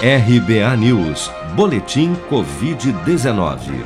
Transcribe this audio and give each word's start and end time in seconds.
RBA 0.00 0.76
News, 0.76 1.28
Boletim 1.56 2.14
Covid-19. 2.30 3.84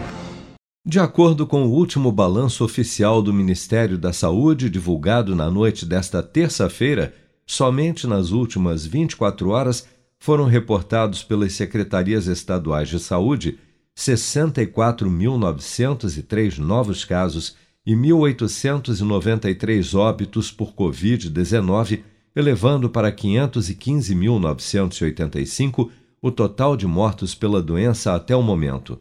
De 0.85 1.01
acordo 1.01 1.47
com 1.47 1.65
o 1.65 1.73
último 1.73 2.13
balanço 2.13 2.67
oficial 2.67 3.23
do 3.23 3.33
Ministério 3.33 3.97
da 3.97 4.13
Saúde, 4.13 4.69
divulgado 4.69 5.35
na 5.35 5.51
noite 5.51 5.87
desta 5.87 6.23
terça-feira, 6.23 7.15
somente 7.47 8.07
nas 8.07 8.31
últimas 8.31 8.85
24 8.85 9.49
horas 9.49 9.89
foram 10.19 10.45
reportados 10.45 11.25
pelas 11.25 11.55
secretarias 11.55 12.27
estaduais 12.27 12.91
de 12.91 13.01
saúde 13.01 13.59
64.903 13.97 16.59
novos 16.59 17.07
casos 17.07 17.57
e 17.87 17.95
1.893 17.95 19.99
óbitos 19.99 20.51
por 20.51 20.75
Covid-19, 20.75 22.03
elevando 22.37 22.91
para 22.91 23.11
515.985 23.11 25.89
o 26.23 26.31
total 26.31 26.75
de 26.77 26.87
mortos 26.87 27.35
pela 27.35 27.61
doença 27.61 28.15
até 28.15 28.37
o 28.37 28.43
momento. 28.43 29.01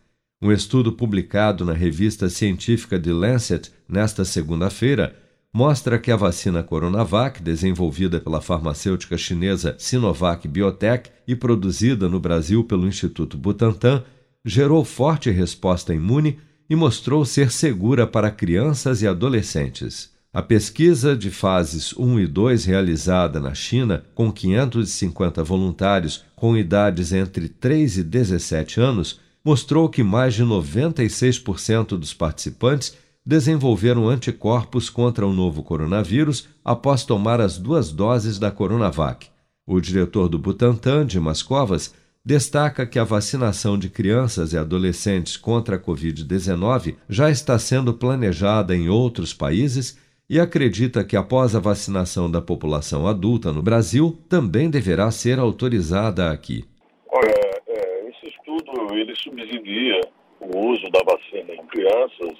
Um 0.40 0.50
estudo 0.50 0.92
publicado 0.92 1.64
na 1.64 1.72
revista 1.72 2.28
científica 2.28 2.98
The 2.98 3.12
Lancet 3.12 3.70
nesta 3.88 4.24
segunda-feira 4.24 5.14
mostra 5.54 5.98
que 5.98 6.10
a 6.10 6.16
vacina 6.16 6.62
Coronavac, 6.62 7.42
desenvolvida 7.42 8.18
pela 8.18 8.40
farmacêutica 8.40 9.18
chinesa 9.18 9.76
Sinovac 9.78 10.48
Biotech 10.48 11.10
e 11.28 11.36
produzida 11.36 12.08
no 12.08 12.18
Brasil 12.18 12.64
pelo 12.64 12.86
Instituto 12.86 13.36
Butantan, 13.36 14.02
gerou 14.44 14.82
forte 14.82 15.30
resposta 15.30 15.94
imune 15.94 16.38
e 16.70 16.74
mostrou 16.74 17.24
ser 17.24 17.52
segura 17.52 18.06
para 18.06 18.30
crianças 18.30 19.02
e 19.02 19.06
adolescentes. 19.06 20.10
A 20.32 20.40
pesquisa 20.40 21.14
de 21.14 21.30
fases 21.30 21.94
1 21.98 22.20
e 22.20 22.26
2 22.26 22.64
realizada 22.64 23.38
na 23.38 23.52
China 23.52 24.02
com 24.14 24.32
550 24.32 25.44
voluntários 25.44 26.24
com 26.34 26.56
idades 26.56 27.12
entre 27.12 27.50
3 27.50 27.98
e 27.98 28.02
17 28.02 28.80
anos 28.80 29.20
mostrou 29.44 29.90
que 29.90 30.02
mais 30.02 30.32
de 30.32 30.42
96% 30.42 31.98
dos 31.98 32.14
participantes 32.14 32.96
desenvolveram 33.24 34.08
anticorpos 34.08 34.90
contra 34.90 35.26
o 35.26 35.32
novo 35.32 35.62
coronavírus 35.62 36.48
após 36.64 37.04
tomar 37.04 37.40
as 37.40 37.56
duas 37.58 37.92
doses 37.92 38.38
da 38.38 38.50
Coronavac. 38.50 39.28
O 39.66 39.80
diretor 39.80 40.28
do 40.28 40.38
Butantan, 40.38 41.06
Dimas 41.06 41.42
Covas, 41.42 41.94
destaca 42.24 42.86
que 42.86 42.98
a 42.98 43.04
vacinação 43.04 43.78
de 43.78 43.88
crianças 43.88 44.52
e 44.52 44.58
adolescentes 44.58 45.36
contra 45.36 45.76
a 45.76 45.78
Covid-19 45.78 46.96
já 47.08 47.30
está 47.30 47.58
sendo 47.58 47.94
planejada 47.94 48.76
em 48.76 48.88
outros 48.88 49.32
países 49.32 49.98
e 50.28 50.40
acredita 50.40 51.04
que 51.04 51.16
após 51.16 51.54
a 51.54 51.60
vacinação 51.60 52.30
da 52.30 52.40
população 52.40 53.06
adulta 53.06 53.52
no 53.52 53.62
Brasil, 53.62 54.18
também 54.28 54.70
deverá 54.70 55.10
ser 55.10 55.38
autorizada 55.38 56.30
aqui. 56.30 56.64
Olha, 57.10 57.34
é, 57.68 58.08
esse 58.08 58.34
estudo 58.34 58.94
ele 58.94 59.14
subsidia 59.16 60.00
o 60.40 60.70
uso 60.70 60.84
da 60.90 61.00
vacina 61.04 61.52
em 61.52 61.66
crianças 61.66 62.38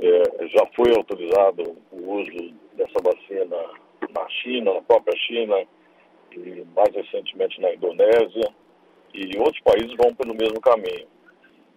é, 0.00 0.48
já 0.48 0.66
foi 0.74 0.92
autorizado 0.96 1.76
o 1.92 2.12
uso 2.12 2.54
dessa 2.74 3.00
vacina 3.02 3.56
na 4.14 4.28
China, 4.28 4.74
na 4.74 4.82
própria 4.82 5.16
China, 5.18 5.56
e 6.32 6.64
mais 6.74 6.94
recentemente 6.94 7.60
na 7.60 7.72
Indonésia, 7.74 8.52
e 9.12 9.38
outros 9.38 9.60
países 9.60 9.94
vão 9.96 10.14
pelo 10.14 10.34
mesmo 10.34 10.60
caminho. 10.60 11.06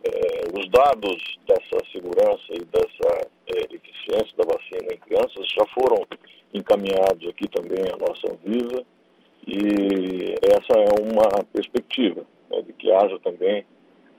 É, 0.03 0.59
os 0.59 0.69
dados 0.69 1.37
dessa 1.47 1.85
segurança 1.91 2.45
e 2.51 2.63
dessa 2.65 3.29
é, 3.47 3.75
eficiência 3.75 4.35
da 4.37 4.43
vacina 4.45 4.93
em 4.93 4.97
crianças 4.97 5.47
já 5.49 5.65
foram 5.73 6.05
encaminhados 6.53 7.27
aqui 7.27 7.47
também 7.49 7.83
à 7.91 7.97
nossa 7.97 8.31
Anvisa, 8.31 8.85
e 9.45 10.35
essa 10.43 10.79
é 10.79 11.01
uma 11.01 11.43
perspectiva 11.53 12.25
né, 12.49 12.61
de 12.61 12.73
que 12.73 12.91
haja 12.91 13.17
também 13.19 13.65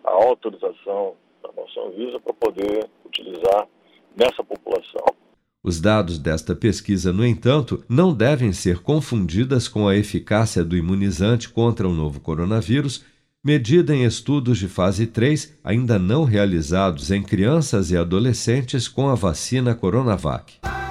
a 0.04 0.10
autorização 0.10 1.14
da 1.42 1.50
nossa 1.52 1.80
Anvisa 1.80 2.18
para 2.20 2.32
poder 2.34 2.88
utilizar 3.04 3.68
nessa 4.16 4.42
população. 4.44 5.04
Os 5.62 5.80
dados 5.80 6.18
desta 6.18 6.54
pesquisa, 6.54 7.12
no 7.12 7.26
entanto, 7.26 7.84
não 7.88 8.14
devem 8.14 8.52
ser 8.52 8.78
confundidas 8.78 9.66
com 9.66 9.88
a 9.88 9.96
eficácia 9.96 10.64
do 10.64 10.76
imunizante 10.76 11.48
contra 11.48 11.88
o 11.88 11.94
novo 11.94 12.20
coronavírus, 12.20 13.04
medida 13.44 13.94
em 13.94 14.04
estudos 14.04 14.58
de 14.58 14.68
fase 14.68 15.06
3 15.06 15.58
ainda 15.64 15.98
não 15.98 16.24
realizados 16.24 17.10
em 17.10 17.22
crianças 17.22 17.90
e 17.90 17.96
adolescentes 17.96 18.86
com 18.88 19.08
a 19.08 19.14
vacina 19.14 19.74
Coronavac. 19.74 20.58